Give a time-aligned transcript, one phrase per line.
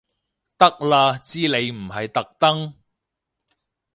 [0.57, 2.73] 得啦知你唔係特登